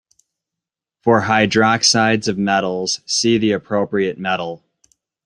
[1.03, 4.65] For hydroxides of metals, see the appropriate metal.